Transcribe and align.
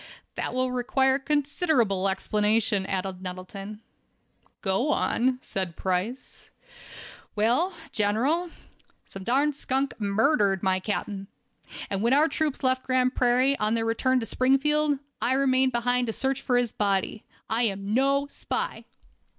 "That 0.33 0.55
will 0.55 0.71
require 0.71 1.19
considerable 1.19 2.09
explanation," 2.09 2.87
added 2.87 3.21
Nettleton. 3.21 3.81
"Go 4.61 4.89
on," 4.91 5.37
said 5.43 5.75
Price. 5.75 6.49
"Well, 7.35 7.71
General, 7.91 8.49
some 9.05 9.23
darn 9.23 9.53
skunk 9.53 9.93
murdered 10.01 10.63
my 10.63 10.79
captain, 10.79 11.27
and 11.87 12.01
when 12.01 12.13
our 12.13 12.27
troops 12.27 12.63
left 12.63 12.81
Grand 12.83 13.13
Prairie, 13.13 13.55
on 13.59 13.75
their 13.75 13.85
return 13.85 14.19
to 14.21 14.25
Springfield, 14.25 14.97
I 15.21 15.33
remained 15.33 15.71
behind 15.71 16.07
to 16.07 16.13
search 16.13 16.41
for 16.41 16.57
his 16.57 16.71
body. 16.71 17.23
I 17.47 17.65
am 17.65 17.93
no 17.93 18.25
spy." 18.25 18.85